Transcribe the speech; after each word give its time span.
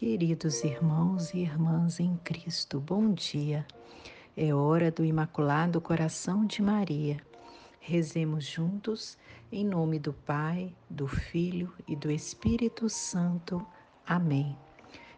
Queridos 0.00 0.64
irmãos 0.64 1.34
e 1.34 1.40
irmãs 1.40 2.00
em 2.00 2.16
Cristo, 2.24 2.80
bom 2.80 3.12
dia. 3.12 3.66
É 4.34 4.54
hora 4.54 4.90
do 4.90 5.04
Imaculado 5.04 5.78
Coração 5.78 6.46
de 6.46 6.62
Maria. 6.62 7.18
Rezemos 7.78 8.46
juntos 8.46 9.18
em 9.52 9.62
nome 9.62 9.98
do 9.98 10.14
Pai, 10.14 10.74
do 10.88 11.06
Filho 11.06 11.70
e 11.86 11.94
do 11.94 12.10
Espírito 12.10 12.88
Santo. 12.88 13.62
Amém. 14.06 14.56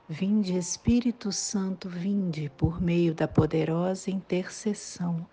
Vinde, 0.08 0.58
Espírito 0.58 1.30
Santo, 1.30 1.88
vinde 1.88 2.50
por 2.58 2.82
meio 2.82 3.14
da 3.14 3.28
poderosa 3.28 4.10
intercessão 4.10 5.24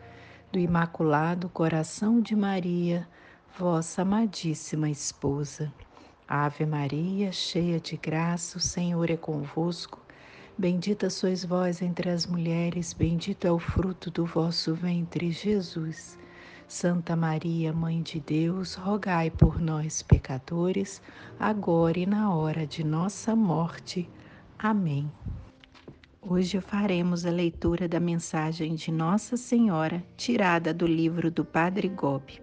do 0.51 0.59
Imaculado 0.59 1.49
Coração 1.49 2.21
de 2.21 2.35
Maria, 2.35 3.09
vossa 3.57 4.03
amadíssima 4.03 4.91
esposa. 4.91 5.73
Ave 6.31 6.63
Maria, 6.63 7.31
cheia 7.31 7.79
de 7.79 7.97
graça, 7.97 8.59
o 8.59 8.61
Senhor 8.61 9.09
é 9.09 9.17
convosco. 9.17 9.99
Bendita 10.55 11.09
sois 11.09 11.43
vós 11.43 11.81
entre 11.81 12.07
as 12.07 12.27
mulheres, 12.27 12.93
bendito 12.93 13.47
é 13.47 13.51
o 13.51 13.57
fruto 13.57 14.11
do 14.11 14.27
vosso 14.27 14.75
ventre, 14.75 15.31
Jesus. 15.31 16.19
Santa 16.67 17.15
Maria, 17.15 17.73
Mãe 17.73 18.03
de 18.03 18.19
Deus, 18.19 18.75
rogai 18.75 19.31
por 19.31 19.59
nós, 19.59 20.03
pecadores, 20.03 21.01
agora 21.39 21.97
e 21.97 22.05
na 22.05 22.31
hora 22.31 22.67
de 22.67 22.83
nossa 22.83 23.35
morte. 23.35 24.07
Amém. 24.59 25.11
Hoje 26.21 26.61
faremos 26.61 27.25
a 27.25 27.31
leitura 27.31 27.87
da 27.87 27.99
mensagem 27.99 28.75
de 28.75 28.91
Nossa 28.91 29.35
Senhora, 29.35 30.03
tirada 30.15 30.71
do 30.75 30.85
livro 30.85 31.31
do 31.31 31.43
Padre 31.43 31.87
Gobi. 31.87 32.39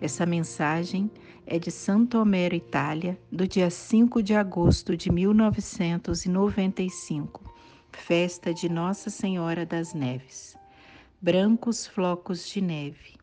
Essa 0.00 0.26
mensagem 0.26 1.08
é 1.50 1.58
de 1.58 1.70
Santo 1.70 2.18
Homero, 2.18 2.54
Itália, 2.54 3.18
do 3.32 3.48
dia 3.48 3.70
5 3.70 4.22
de 4.22 4.34
agosto 4.34 4.94
de 4.94 5.10
1995, 5.10 7.42
festa 7.90 8.52
de 8.52 8.68
Nossa 8.68 9.08
Senhora 9.08 9.64
das 9.64 9.94
Neves. 9.94 10.58
Brancos 11.22 11.86
flocos 11.86 12.46
de 12.46 12.60
neve. 12.60 13.16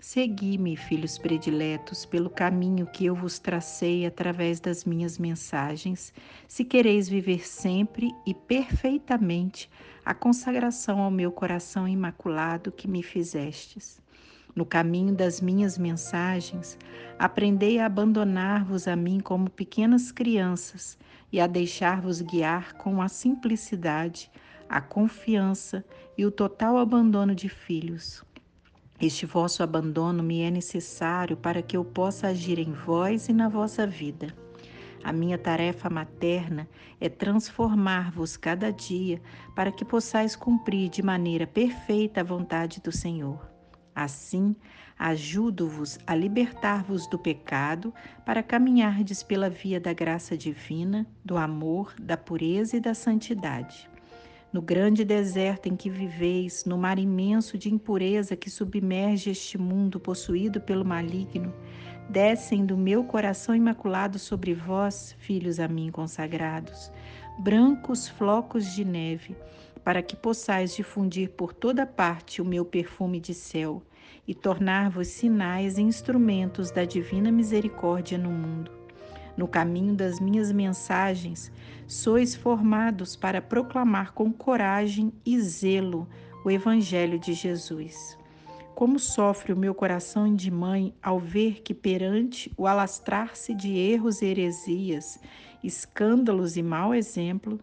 Segui-me, 0.00 0.76
filhos 0.76 1.18
prediletos, 1.18 2.04
pelo 2.04 2.28
caminho 2.28 2.84
que 2.84 3.06
eu 3.06 3.14
vos 3.14 3.38
tracei 3.38 4.04
através 4.04 4.58
das 4.58 4.84
minhas 4.84 5.16
mensagens, 5.16 6.12
se 6.48 6.64
quereis 6.64 7.08
viver 7.08 7.46
sempre 7.46 8.10
e 8.26 8.34
perfeitamente 8.34 9.70
a 10.04 10.14
consagração 10.14 11.00
ao 11.00 11.12
meu 11.12 11.30
coração 11.30 11.86
imaculado 11.86 12.72
que 12.72 12.88
me 12.88 13.04
fizestes. 13.04 14.00
No 14.58 14.66
caminho 14.66 15.14
das 15.14 15.40
minhas 15.40 15.78
mensagens, 15.78 16.76
aprendei 17.16 17.78
a 17.78 17.86
abandonar-vos 17.86 18.88
a 18.88 18.96
mim 18.96 19.20
como 19.20 19.48
pequenas 19.48 20.10
crianças 20.10 20.98
e 21.30 21.40
a 21.40 21.46
deixar-vos 21.46 22.20
guiar 22.20 22.72
com 22.72 23.00
a 23.00 23.06
simplicidade, 23.06 24.28
a 24.68 24.80
confiança 24.80 25.84
e 26.16 26.26
o 26.26 26.32
total 26.32 26.76
abandono 26.76 27.36
de 27.36 27.48
filhos. 27.48 28.24
Este 29.00 29.24
vosso 29.24 29.62
abandono 29.62 30.24
me 30.24 30.40
é 30.40 30.50
necessário 30.50 31.36
para 31.36 31.62
que 31.62 31.76
eu 31.76 31.84
possa 31.84 32.26
agir 32.26 32.58
em 32.58 32.72
vós 32.72 33.28
e 33.28 33.32
na 33.32 33.48
vossa 33.48 33.86
vida. 33.86 34.34
A 35.04 35.12
minha 35.12 35.38
tarefa 35.38 35.88
materna 35.88 36.68
é 37.00 37.08
transformar-vos 37.08 38.36
cada 38.36 38.72
dia 38.72 39.22
para 39.54 39.70
que 39.70 39.84
possais 39.84 40.34
cumprir 40.34 40.88
de 40.88 41.00
maneira 41.00 41.46
perfeita 41.46 42.22
a 42.22 42.24
vontade 42.24 42.80
do 42.80 42.90
Senhor. 42.90 43.47
Assim, 44.00 44.54
ajudo-vos 44.96 45.98
a 46.06 46.14
libertar-vos 46.14 47.08
do 47.08 47.18
pecado 47.18 47.92
para 48.24 48.44
caminhardes 48.44 49.24
pela 49.24 49.50
via 49.50 49.80
da 49.80 49.92
graça 49.92 50.36
divina, 50.36 51.04
do 51.24 51.36
amor, 51.36 51.92
da 52.00 52.16
pureza 52.16 52.76
e 52.76 52.80
da 52.80 52.94
santidade. 52.94 53.90
No 54.52 54.62
grande 54.62 55.04
deserto 55.04 55.68
em 55.68 55.74
que 55.74 55.90
viveis, 55.90 56.64
no 56.64 56.78
mar 56.78 56.96
imenso 56.96 57.58
de 57.58 57.74
impureza 57.74 58.36
que 58.36 58.48
submerge 58.48 59.30
este 59.30 59.58
mundo 59.58 59.98
possuído 59.98 60.60
pelo 60.60 60.84
maligno, 60.84 61.52
descem 62.08 62.64
do 62.64 62.76
meu 62.76 63.02
coração 63.02 63.52
imaculado 63.52 64.16
sobre 64.16 64.54
vós, 64.54 65.16
filhos 65.18 65.58
a 65.58 65.66
mim 65.66 65.90
consagrados, 65.90 66.92
brancos 67.40 68.08
flocos 68.08 68.72
de 68.76 68.84
neve, 68.84 69.36
para 69.82 70.02
que 70.02 70.14
possais 70.14 70.76
difundir 70.76 71.30
por 71.30 71.52
toda 71.52 71.84
parte 71.84 72.40
o 72.40 72.44
meu 72.44 72.64
perfume 72.64 73.18
de 73.18 73.34
céu 73.34 73.82
e 74.28 74.34
tornar-vos 74.34 75.08
sinais 75.08 75.78
e 75.78 75.82
instrumentos 75.82 76.70
da 76.70 76.84
divina 76.84 77.32
misericórdia 77.32 78.18
no 78.18 78.30
mundo. 78.30 78.70
No 79.34 79.48
caminho 79.48 79.94
das 79.94 80.20
minhas 80.20 80.52
mensagens, 80.52 81.50
sois 81.86 82.34
formados 82.34 83.16
para 83.16 83.40
proclamar 83.40 84.12
com 84.12 84.30
coragem 84.30 85.10
e 85.24 85.40
zelo 85.40 86.06
o 86.44 86.50
Evangelho 86.50 87.18
de 87.18 87.32
Jesus. 87.32 88.18
Como 88.74 88.98
sofre 88.98 89.52
o 89.52 89.56
meu 89.56 89.74
coração 89.74 90.36
de 90.36 90.50
mãe 90.50 90.94
ao 91.02 91.18
ver 91.18 91.62
que, 91.62 91.72
perante 91.72 92.52
o 92.56 92.66
alastrar-se 92.66 93.54
de 93.54 93.76
erros 93.76 94.20
e 94.20 94.26
heresias, 94.26 95.18
escândalos 95.64 96.56
e 96.56 96.62
mau 96.62 96.94
exemplo, 96.94 97.58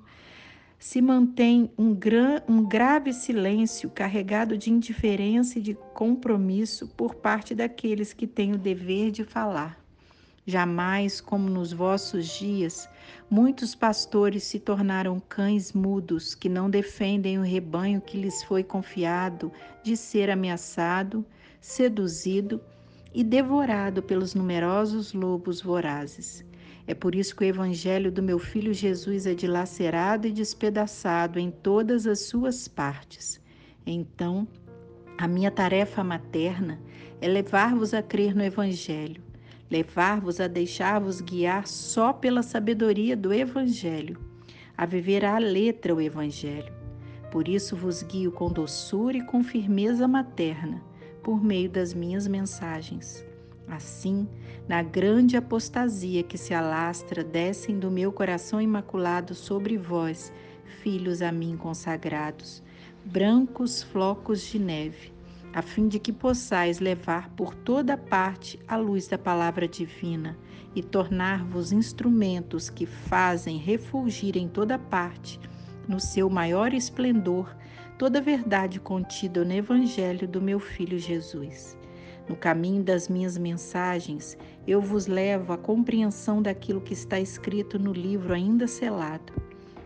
se 0.86 1.02
mantém 1.02 1.72
um, 1.80 1.96
gran, 1.96 2.42
um 2.48 2.64
grave 2.64 3.12
silêncio 3.12 3.90
carregado 3.90 4.56
de 4.56 4.72
indiferença 4.72 5.58
e 5.58 5.62
de 5.62 5.74
compromisso 5.74 6.88
por 6.90 7.16
parte 7.16 7.56
daqueles 7.56 8.14
que 8.14 8.28
têm 8.28 8.54
o 8.54 8.58
dever 8.58 9.10
de 9.10 9.24
falar. 9.24 9.84
Jamais, 10.46 11.20
como 11.20 11.50
nos 11.50 11.74
vossos 11.74 12.28
dias, 12.28 12.88
muitos 13.28 13.74
pastores 13.74 14.44
se 14.44 14.60
tornaram 14.60 15.20
cães 15.20 15.74
mudos 15.74 16.36
que 16.36 16.48
não 16.48 16.70
defendem 16.70 17.40
o 17.40 17.42
rebanho 17.42 18.00
que 18.00 18.16
lhes 18.16 18.44
foi 18.44 18.64
confiado 18.64 19.52
de 19.82 19.98
ser 19.98 20.30
ameaçado, 20.30 21.26
seduzido 21.60 22.62
e 23.12 23.24
devorado 23.24 24.04
pelos 24.04 24.36
numerosos 24.36 25.14
lobos 25.14 25.64
vorazes. 25.64 26.46
É 26.88 26.94
por 26.94 27.16
isso 27.16 27.36
que 27.36 27.44
o 27.44 27.48
evangelho 27.48 28.12
do 28.12 28.22
meu 28.22 28.38
filho 28.38 28.74
Jesus 28.74 29.26
é 29.26 29.34
dilacerado 29.34 30.28
e 30.28 30.32
despedaçado 30.32 31.40
em 31.40 31.50
todas 31.50 32.06
as 32.06 32.20
suas 32.20 32.68
partes. 32.68 33.42
Então, 33.86 34.48
a 35.18 35.28
minha 35.28 35.50
tarefa 35.50 36.04
materna 36.04 36.80
é 37.20 37.28
levar-vos 37.28 37.94
a 37.94 38.04
crer 38.04 38.36
no 38.36 38.44
evangelho, 38.44 39.24
levar-vos 39.70 40.40
a 40.40 40.48
deixar-vos 40.48 41.22
guiar 41.22 41.66
só 41.68 42.14
pela 42.14 42.44
sabedoria 42.44 43.18
do 43.18 43.34
evangelho, 43.34 44.20
a 44.78 44.86
viver 44.86 45.26
à 45.26 45.40
letra 45.40 45.96
o 45.96 46.02
evangelho. 46.02 46.72
Por 47.32 47.48
isso 47.48 47.76
vos 47.76 48.04
guio 48.04 48.32
com 48.32 48.52
doçura 48.52 49.18
e 49.18 49.26
com 49.26 49.44
firmeza 49.44 50.08
materna, 50.08 50.84
por 51.24 51.44
meio 51.44 51.70
das 51.70 51.94
minhas 51.94 52.28
mensagens. 52.28 53.26
Assim, 53.68 54.28
na 54.68 54.84
grande 54.84 55.36
apostasia 55.36 56.22
que 56.24 56.38
se 56.38 56.54
alastra, 56.54 57.24
descem 57.24 57.80
do 57.80 57.90
meu 57.90 58.12
coração 58.12 58.62
imaculado 58.62 59.34
sobre 59.34 59.78
vós, 59.78 60.32
filhos 60.82 61.22
a 61.22 61.32
mim 61.32 61.58
consagrados, 61.58 62.64
brancos 63.04 63.82
flocos 63.82 64.44
de 64.44 64.60
neve, 64.60 65.14
a 65.54 65.62
fim 65.62 65.88
de 65.88 66.00
que 66.00 66.12
possais 66.12 66.80
levar 66.80 67.30
por 67.30 67.56
toda 67.56 67.98
parte 67.98 68.60
a 68.68 68.76
luz 68.76 69.08
da 69.08 69.18
palavra 69.18 69.68
divina 69.68 70.38
e 70.76 70.84
tornar-vos 70.84 71.72
instrumentos 71.72 72.70
que 72.70 72.86
fazem 72.86 73.58
refulgir 73.58 74.38
em 74.38 74.48
toda 74.48 74.78
parte, 74.78 75.40
no 75.88 76.00
seu 76.00 76.30
maior 76.30 76.74
esplendor, 76.74 77.56
toda 77.98 78.20
a 78.20 78.22
verdade 78.22 78.80
contida 78.80 79.46
no 79.46 79.54
Evangelho 79.54 80.28
do 80.28 80.42
meu 80.42 80.60
Filho 80.60 81.00
Jesus. 81.00 81.78
No 82.28 82.36
caminho 82.36 82.84
das 82.84 83.08
minhas 83.08 83.38
mensagens, 83.38 84.38
eu 84.68 84.82
vos 84.82 85.06
levo 85.06 85.54
à 85.54 85.58
compreensão 85.58 86.42
daquilo 86.42 86.82
que 86.82 86.94
está 86.94 87.20
escrito 87.20 87.78
no 87.78 87.94
livro 87.94 88.34
ainda 88.34 88.68
selado. 88.68 89.32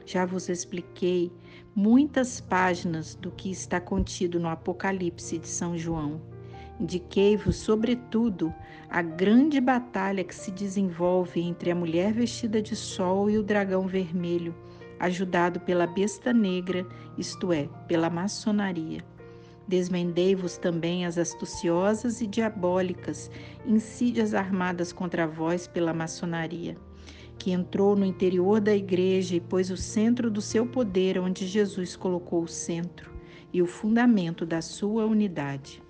Já 0.06 0.26
vos 0.26 0.48
expliquei 0.48 1.32
muitas 1.76 2.40
páginas 2.40 3.14
do 3.14 3.30
que 3.30 3.52
está 3.52 3.80
contido 3.80 4.40
no 4.40 4.48
Apocalipse 4.48 5.38
de 5.38 5.48
São 5.48 5.78
João. 5.78 6.22
Indiquei-vos, 6.80 7.58
sobretudo, 7.58 8.54
a 8.90 9.02
grande 9.02 9.60
batalha 9.60 10.24
que 10.24 10.34
se 10.34 10.50
desenvolve 10.50 11.42
entre 11.42 11.72
a 11.72 11.76
mulher 11.76 12.14
vestida 12.14 12.62
de 12.62 12.76
sol 12.76 13.30
e 13.30 13.38
o 13.38 13.44
dragão 13.44 13.86
vermelho, 13.86 14.56
ajudado 14.98 15.60
pela 15.60 15.86
besta 15.86 16.32
negra, 16.32 16.88
isto 17.18 17.52
é, 17.52 17.68
pela 17.86 18.10
maçonaria. 18.10 19.04
Desvendei-vos 19.70 20.58
também 20.58 21.06
as 21.06 21.16
astuciosas 21.16 22.22
e 22.22 22.26
diabólicas 22.26 23.30
insídias 23.64 24.34
armadas 24.34 24.92
contra 24.92 25.28
vós 25.28 25.68
pela 25.68 25.94
maçonaria, 25.94 26.76
que 27.38 27.52
entrou 27.52 27.96
no 27.96 28.04
interior 28.04 28.60
da 28.60 28.76
igreja 28.76 29.36
e 29.36 29.40
pôs 29.40 29.70
o 29.70 29.78
centro 29.78 30.32
do 30.32 30.42
seu 30.42 30.66
poder 30.66 31.20
onde 31.20 31.46
Jesus 31.46 31.96
colocou 31.96 32.42
o 32.42 32.48
centro 32.48 33.14
e 33.54 33.62
o 33.62 33.68
fundamento 33.68 34.44
da 34.44 34.60
sua 34.60 35.06
unidade. 35.06 35.84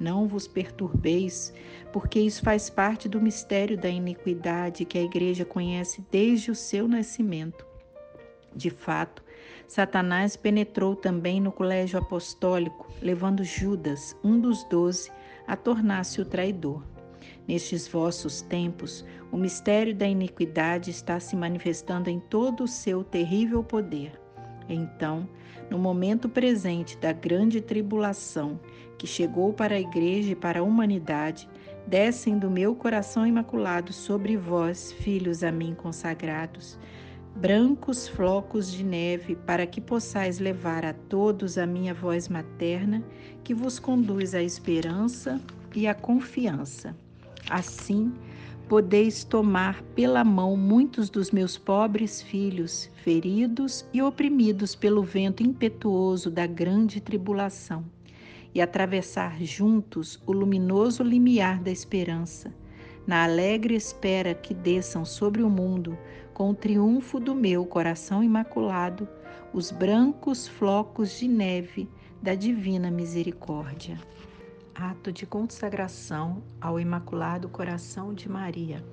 Não 0.00 0.26
vos 0.26 0.48
perturbeis, 0.48 1.52
porque 1.92 2.18
isso 2.18 2.40
faz 2.40 2.70
parte 2.70 3.06
do 3.06 3.20
mistério 3.20 3.76
da 3.76 3.90
iniquidade 3.90 4.86
que 4.86 4.96
a 4.96 5.02
igreja 5.02 5.44
conhece 5.44 6.02
desde 6.10 6.50
o 6.50 6.54
seu 6.54 6.88
nascimento 6.88 7.65
De 8.56 8.70
fato, 8.70 9.22
Satanás 9.68 10.34
penetrou 10.34 10.96
também 10.96 11.42
no 11.42 11.52
colégio 11.52 11.98
apostólico, 11.98 12.90
levando 13.02 13.44
Judas, 13.44 14.16
um 14.24 14.40
dos 14.40 14.64
doze, 14.64 15.12
a 15.46 15.54
tornar-se 15.54 16.22
o 16.22 16.24
traidor. 16.24 16.82
Nestes 17.46 17.86
vossos 17.86 18.40
tempos, 18.40 19.04
o 19.30 19.36
mistério 19.36 19.94
da 19.94 20.06
iniquidade 20.06 20.90
está 20.90 21.20
se 21.20 21.36
manifestando 21.36 22.08
em 22.08 22.18
todo 22.18 22.64
o 22.64 22.68
seu 22.68 23.04
terrível 23.04 23.62
poder. 23.62 24.18
Então, 24.70 25.28
no 25.70 25.78
momento 25.78 26.26
presente 26.26 26.96
da 26.96 27.12
grande 27.12 27.60
tribulação 27.60 28.58
que 28.96 29.06
chegou 29.06 29.52
para 29.52 29.74
a 29.74 29.80
Igreja 29.80 30.32
e 30.32 30.36
para 30.36 30.60
a 30.60 30.62
humanidade, 30.62 31.46
descem 31.86 32.38
do 32.38 32.50
meu 32.50 32.74
coração 32.74 33.26
imaculado 33.26 33.92
sobre 33.92 34.34
vós, 34.34 34.92
filhos 34.92 35.44
a 35.44 35.52
mim 35.52 35.74
consagrados, 35.74 36.78
brancos 37.36 38.08
flocos 38.08 38.72
de 38.72 38.82
neve, 38.82 39.36
para 39.36 39.66
que 39.66 39.80
possais 39.80 40.38
levar 40.38 40.84
a 40.86 40.94
todos 40.94 41.58
a 41.58 41.66
minha 41.66 41.92
voz 41.92 42.28
materna, 42.28 43.04
que 43.44 43.52
vos 43.52 43.78
conduz 43.78 44.34
à 44.34 44.42
esperança 44.42 45.40
e 45.74 45.86
à 45.86 45.94
confiança. 45.94 46.96
Assim, 47.50 48.12
podeis 48.66 49.22
tomar 49.22 49.82
pela 49.94 50.24
mão 50.24 50.56
muitos 50.56 51.10
dos 51.10 51.30
meus 51.30 51.58
pobres 51.58 52.22
filhos, 52.22 52.90
feridos 53.04 53.86
e 53.92 54.00
oprimidos 54.00 54.74
pelo 54.74 55.02
vento 55.02 55.42
impetuoso 55.42 56.30
da 56.30 56.46
grande 56.46 57.00
tribulação, 57.00 57.84
e 58.54 58.62
atravessar 58.62 59.42
juntos 59.42 60.18
o 60.26 60.32
luminoso 60.32 61.02
limiar 61.02 61.62
da 61.62 61.70
esperança, 61.70 62.50
na 63.06 63.22
alegre 63.22 63.74
espera 63.74 64.34
que 64.34 64.54
desçam 64.54 65.04
sobre 65.04 65.42
o 65.42 65.50
mundo, 65.50 65.96
com 66.36 66.50
o 66.50 66.54
triunfo 66.54 67.18
do 67.18 67.34
meu 67.34 67.64
coração 67.64 68.22
imaculado, 68.22 69.08
os 69.54 69.72
brancos 69.72 70.46
flocos 70.46 71.18
de 71.18 71.26
neve 71.26 71.88
da 72.20 72.34
divina 72.34 72.90
misericórdia 72.90 73.98
ato 74.78 75.10
de 75.10 75.24
consagração 75.24 76.42
ao 76.60 76.78
Imaculado 76.78 77.48
Coração 77.48 78.12
de 78.12 78.28
Maria, 78.28 78.84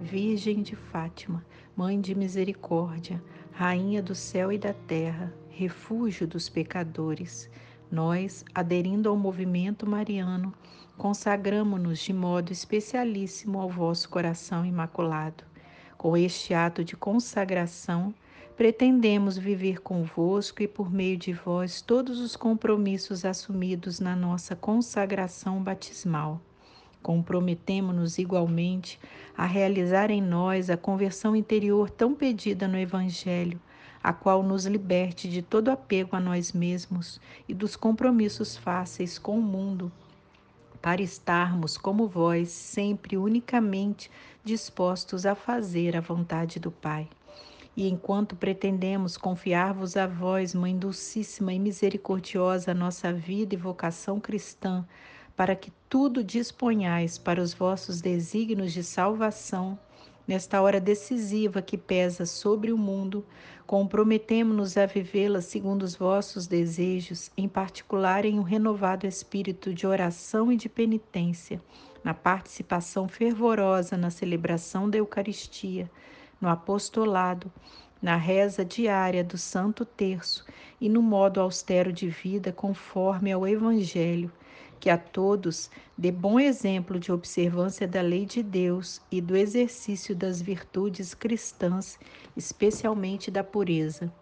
Virgem 0.00 0.62
de 0.62 0.74
Fátima, 0.74 1.44
Mãe 1.76 2.00
de 2.00 2.14
Misericórdia, 2.14 3.22
Rainha 3.52 4.02
do 4.02 4.14
céu 4.14 4.50
e 4.50 4.56
da 4.56 4.72
terra, 4.72 5.30
refúgio 5.50 6.26
dos 6.26 6.48
pecadores. 6.48 7.50
Nós, 7.90 8.46
aderindo 8.54 9.10
ao 9.10 9.16
movimento 9.16 9.86
mariano, 9.86 10.54
consagramos-nos 10.96 11.98
de 11.98 12.14
modo 12.14 12.50
especialíssimo 12.50 13.60
ao 13.60 13.68
vosso 13.68 14.08
coração 14.08 14.64
imaculado. 14.64 15.44
Com 16.06 16.16
este 16.16 16.54
ato 16.54 16.84
de 16.84 16.96
consagração, 16.96 18.14
pretendemos 18.56 19.36
viver 19.36 19.80
convosco 19.80 20.62
e 20.62 20.68
por 20.68 20.88
meio 20.88 21.16
de 21.16 21.32
vós 21.32 21.82
todos 21.82 22.20
os 22.20 22.36
compromissos 22.36 23.24
assumidos 23.24 23.98
na 23.98 24.14
nossa 24.14 24.54
consagração 24.54 25.60
batismal. 25.60 26.40
Comprometemo-nos 27.02 28.18
igualmente 28.18 29.00
a 29.36 29.46
realizar 29.46 30.12
em 30.12 30.22
nós 30.22 30.70
a 30.70 30.76
conversão 30.76 31.34
interior 31.34 31.90
tão 31.90 32.14
pedida 32.14 32.68
no 32.68 32.78
Evangelho, 32.78 33.60
a 34.00 34.12
qual 34.12 34.44
nos 34.44 34.64
liberte 34.64 35.28
de 35.28 35.42
todo 35.42 35.70
apego 35.70 36.14
a 36.14 36.20
nós 36.20 36.52
mesmos 36.52 37.20
e 37.48 37.52
dos 37.52 37.74
compromissos 37.74 38.56
fáceis 38.56 39.18
com 39.18 39.36
o 39.36 39.42
mundo, 39.42 39.90
para 40.86 41.02
estarmos, 41.02 41.76
como 41.76 42.06
vós, 42.06 42.48
sempre 42.48 43.16
unicamente 43.16 44.08
dispostos 44.44 45.26
a 45.26 45.34
fazer 45.34 45.96
a 45.96 46.00
vontade 46.00 46.60
do 46.60 46.70
Pai. 46.70 47.08
E 47.76 47.88
enquanto 47.88 48.36
pretendemos 48.36 49.16
confiar-vos 49.16 49.96
a 49.96 50.06
vós, 50.06 50.54
Mãe 50.54 50.78
Dulcíssima 50.78 51.52
e 51.52 51.58
Misericordiosa, 51.58 52.72
nossa 52.72 53.12
vida 53.12 53.52
e 53.52 53.58
vocação 53.58 54.20
cristã, 54.20 54.86
para 55.34 55.56
que 55.56 55.72
tudo 55.88 56.22
disponhais 56.22 57.18
para 57.18 57.42
os 57.42 57.52
vossos 57.52 58.00
desígnios 58.00 58.72
de 58.72 58.84
salvação, 58.84 59.76
nesta 60.26 60.60
hora 60.60 60.80
decisiva 60.80 61.62
que 61.62 61.76
pesa 61.76 62.26
sobre 62.26 62.72
o 62.72 62.78
mundo, 62.78 63.24
comprometemo-nos 63.66 64.76
a 64.76 64.86
vivê-la 64.86 65.40
segundo 65.40 65.82
os 65.82 65.94
vossos 65.94 66.46
desejos, 66.46 67.30
em 67.36 67.48
particular 67.48 68.24
em 68.24 68.38
um 68.38 68.42
renovado 68.42 69.06
espírito 69.06 69.72
de 69.72 69.86
oração 69.86 70.50
e 70.52 70.56
de 70.56 70.68
penitência, 70.68 71.60
na 72.02 72.14
participação 72.14 73.08
fervorosa 73.08 73.96
na 73.96 74.10
celebração 74.10 74.88
da 74.88 74.98
Eucaristia 74.98 75.90
no 76.40 76.48
apostolado, 76.48 77.50
na 78.00 78.16
reza 78.16 78.64
diária 78.64 79.24
do 79.24 79.38
Santo 79.38 79.84
Terço 79.84 80.44
e 80.80 80.88
no 80.88 81.00
modo 81.00 81.40
austero 81.40 81.92
de 81.92 82.08
vida 82.08 82.52
conforme 82.52 83.32
ao 83.32 83.46
Evangelho, 83.46 84.30
que 84.78 84.90
a 84.90 84.98
todos 84.98 85.70
dê 85.96 86.10
bom 86.12 86.38
exemplo 86.38 86.98
de 86.98 87.10
observância 87.10 87.86
da 87.86 88.00
lei 88.00 88.24
de 88.26 88.42
Deus 88.42 89.00
e 89.10 89.20
do 89.20 89.36
exercício 89.36 90.14
das 90.14 90.40
virtudes 90.40 91.14
cristãs, 91.14 91.98
especialmente 92.36 93.30
da 93.30 93.42
pureza. 93.42 94.12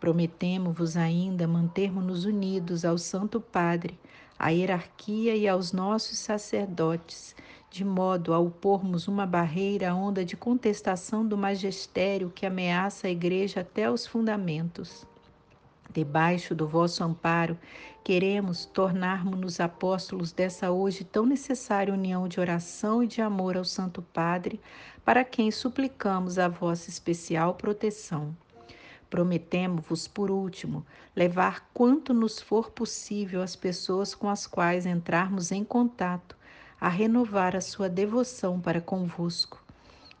Prometemos-vos 0.00 0.96
ainda 0.96 1.46
mantermos-nos 1.48 2.24
unidos 2.24 2.84
ao 2.84 2.96
Santo 2.96 3.40
Padre, 3.40 3.98
à 4.38 4.50
hierarquia 4.50 5.34
e 5.34 5.48
aos 5.48 5.72
nossos 5.72 6.18
sacerdotes, 6.18 7.34
de 7.70 7.84
modo 7.84 8.32
a 8.32 8.38
opormos 8.38 9.08
uma 9.08 9.26
barreira 9.26 9.90
à 9.90 9.94
onda 9.94 10.24
de 10.24 10.36
contestação 10.36 11.26
do 11.26 11.36
magistério 11.36 12.30
que 12.34 12.46
ameaça 12.46 13.08
a 13.08 13.10
Igreja 13.10 13.60
até 13.60 13.90
os 13.90 14.06
fundamentos. 14.06 15.04
Debaixo 15.92 16.54
do 16.54 16.68
vosso 16.68 17.02
amparo, 17.02 17.58
queremos 18.08 18.64
tornarmos-nos 18.64 19.60
apóstolos 19.60 20.32
dessa 20.32 20.70
hoje 20.70 21.04
tão 21.04 21.26
necessária 21.26 21.92
união 21.92 22.26
de 22.26 22.40
oração 22.40 23.02
e 23.02 23.06
de 23.06 23.20
amor 23.20 23.54
ao 23.54 23.66
Santo 23.66 24.00
Padre, 24.00 24.58
para 25.04 25.22
quem 25.22 25.50
suplicamos 25.50 26.38
a 26.38 26.48
vossa 26.48 26.88
especial 26.88 27.52
proteção. 27.52 28.34
Prometemos-vos, 29.10 30.08
por 30.08 30.30
último, 30.30 30.86
levar 31.14 31.68
quanto 31.74 32.14
nos 32.14 32.40
for 32.40 32.70
possível 32.70 33.42
as 33.42 33.54
pessoas 33.54 34.14
com 34.14 34.30
as 34.30 34.46
quais 34.46 34.86
entrarmos 34.86 35.52
em 35.52 35.62
contato 35.62 36.34
a 36.80 36.88
renovar 36.88 37.54
a 37.54 37.60
sua 37.60 37.90
devoção 37.90 38.58
para 38.58 38.80
convosco. 38.80 39.62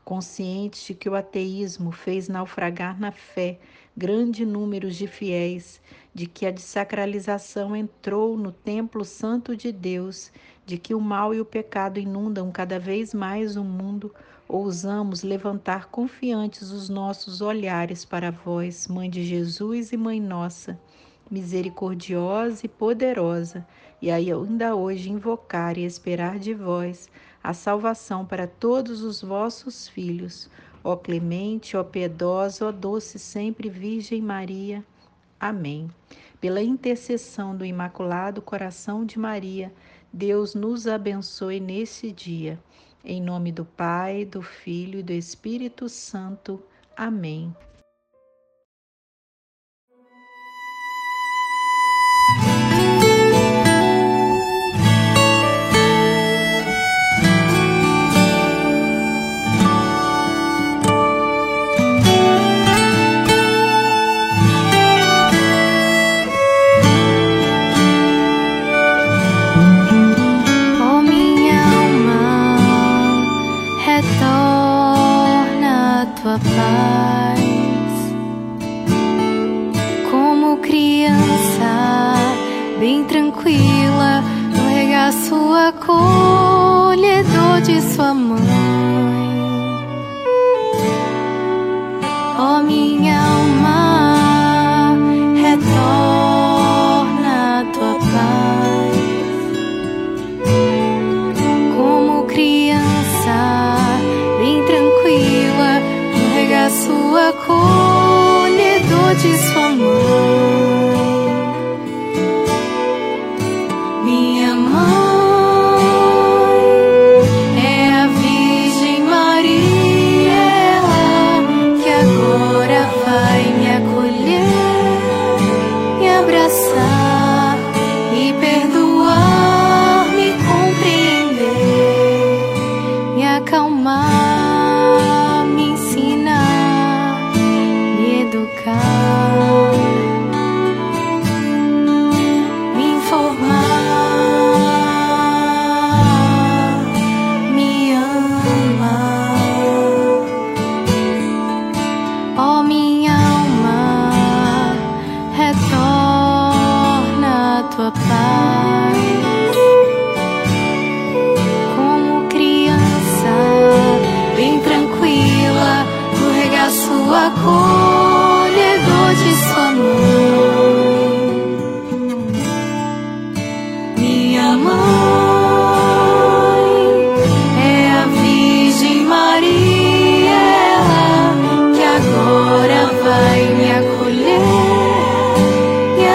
Conscientes 0.08 0.86
de 0.86 0.94
que 0.94 1.06
o 1.06 1.14
ateísmo 1.14 1.92
fez 1.92 2.30
naufragar 2.30 2.98
na 2.98 3.12
fé 3.12 3.58
grande 3.94 4.46
número 4.46 4.90
de 4.90 5.06
fiéis, 5.06 5.82
de 6.14 6.26
que 6.26 6.46
a 6.46 6.50
desacralização 6.50 7.76
entrou 7.76 8.34
no 8.34 8.50
templo 8.50 9.04
santo 9.04 9.54
de 9.54 9.70
Deus, 9.70 10.32
de 10.64 10.78
que 10.78 10.94
o 10.94 11.00
mal 11.00 11.34
e 11.34 11.40
o 11.42 11.44
pecado 11.44 12.00
inundam 12.00 12.50
cada 12.50 12.78
vez 12.78 13.12
mais 13.12 13.54
o 13.54 13.62
mundo, 13.62 14.10
ousamos 14.48 15.22
levantar 15.22 15.90
confiantes 15.90 16.70
os 16.70 16.88
nossos 16.88 17.42
olhares 17.42 18.06
para 18.06 18.30
vós, 18.30 18.88
Mãe 18.88 19.10
de 19.10 19.22
Jesus 19.22 19.92
e 19.92 19.98
Mãe 19.98 20.22
Nossa, 20.22 20.80
misericordiosa 21.30 22.64
e 22.64 22.68
poderosa, 22.68 23.66
e 24.00 24.10
ainda 24.10 24.74
hoje 24.74 25.10
invocar 25.10 25.76
e 25.76 25.84
esperar 25.84 26.38
de 26.38 26.54
vós 26.54 27.10
a 27.48 27.54
salvação 27.54 28.26
para 28.26 28.46
todos 28.46 29.00
os 29.00 29.22
vossos 29.22 29.88
filhos. 29.88 30.50
Ó 30.84 30.94
clemente, 30.94 31.78
ó 31.78 31.82
piedosa, 31.82 32.66
ó 32.66 32.70
doce 32.70 33.18
sempre 33.18 33.70
Virgem 33.70 34.20
Maria. 34.20 34.84
Amém. 35.40 35.88
Pela 36.42 36.60
intercessão 36.60 37.56
do 37.56 37.64
Imaculado 37.64 38.42
Coração 38.42 39.02
de 39.02 39.18
Maria, 39.18 39.72
Deus 40.12 40.54
nos 40.54 40.86
abençoe 40.86 41.58
nesse 41.58 42.12
dia. 42.12 42.62
Em 43.02 43.22
nome 43.22 43.50
do 43.50 43.64
Pai, 43.64 44.26
do 44.26 44.42
Filho 44.42 44.98
e 44.98 45.02
do 45.02 45.14
Espírito 45.14 45.88
Santo. 45.88 46.62
Amém. 46.94 47.56